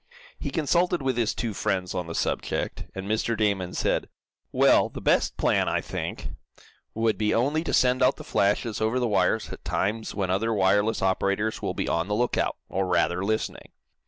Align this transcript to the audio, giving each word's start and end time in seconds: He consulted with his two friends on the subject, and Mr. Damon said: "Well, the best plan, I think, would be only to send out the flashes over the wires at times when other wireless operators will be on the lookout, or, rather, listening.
He 0.39 0.49
consulted 0.49 1.03
with 1.03 1.15
his 1.15 1.35
two 1.35 1.53
friends 1.53 1.93
on 1.93 2.07
the 2.07 2.15
subject, 2.15 2.85
and 2.95 3.05
Mr. 3.05 3.37
Damon 3.37 3.75
said: 3.75 4.09
"Well, 4.51 4.89
the 4.89 4.99
best 4.99 5.37
plan, 5.37 5.69
I 5.69 5.79
think, 5.79 6.29
would 6.95 7.19
be 7.19 7.35
only 7.35 7.63
to 7.63 7.71
send 7.71 8.01
out 8.01 8.15
the 8.15 8.23
flashes 8.23 8.81
over 8.81 8.99
the 8.99 9.07
wires 9.07 9.49
at 9.53 9.63
times 9.63 10.15
when 10.15 10.31
other 10.31 10.55
wireless 10.55 11.03
operators 11.03 11.61
will 11.61 11.75
be 11.75 11.87
on 11.87 12.07
the 12.07 12.15
lookout, 12.15 12.55
or, 12.67 12.87
rather, 12.87 13.23
listening. 13.23 13.73